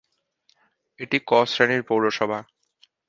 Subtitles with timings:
[0.99, 2.39] এটি 'ক' শ্রেণীর পৌরসভা।